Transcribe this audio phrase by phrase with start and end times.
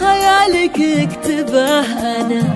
[0.00, 1.80] خيالك اكتبه
[2.20, 2.54] أنا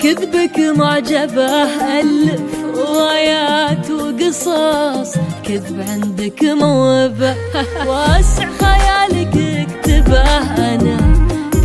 [0.00, 1.64] كذبك معجبة
[2.00, 2.40] ألف
[2.74, 7.34] روايات وقصص كذب عندك موهبة.
[7.88, 10.22] واسع خيالك اكتبه
[10.74, 10.96] أنا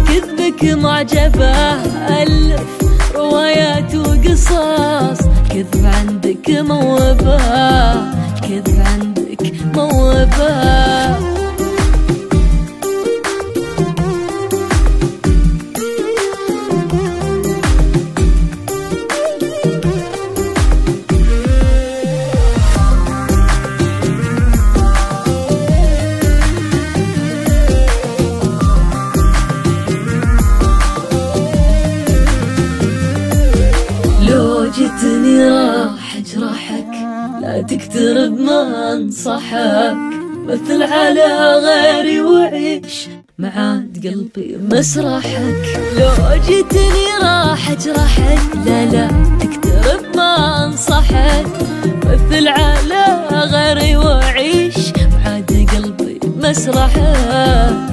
[0.07, 1.73] كذبك معجبة
[2.21, 2.63] ألف
[3.15, 7.37] روايات وقصص كذب عندك موهبة
[8.41, 11.40] كذب عندك موهبة.
[34.91, 36.91] لو جتني راح اجرحك
[37.41, 39.95] لا تقترب ما انصحك
[40.47, 43.07] مثل على غيري وعيش
[43.39, 45.79] معاد قلبي مسرحك.
[45.97, 46.11] لو
[46.47, 49.07] جتني راح اجرحك لا لا
[49.39, 51.47] تقترب ما انصحك
[52.05, 54.77] مثل على غيري وعيش
[55.13, 57.90] معاد قلبي مسرحك.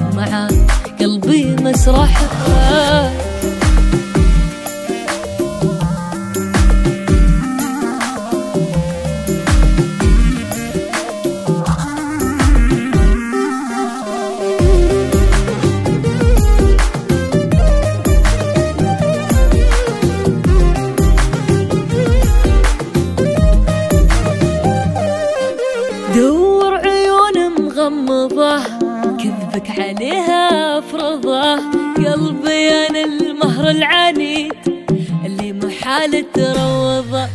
[27.99, 28.63] مغمضة
[29.17, 31.55] كذبك عليها أفرضه.
[31.95, 34.53] قلبي أنا المهر العنيد
[35.25, 37.27] اللي محال تروضه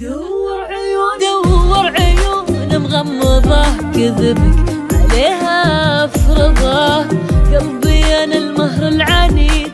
[0.00, 3.64] دور عيون دور عيون مغمضة.
[3.94, 4.58] كذبك
[4.92, 6.98] عليها أفرضه.
[7.56, 9.72] قلبي أنا المهر العنيد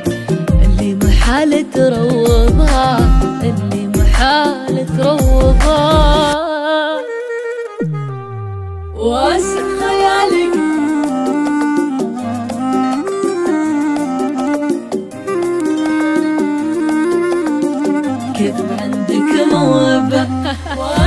[0.64, 2.98] اللي محال تروضه
[3.42, 5.42] اللي محال تروضه
[8.96, 9.91] واسع
[20.76, 21.01] واسع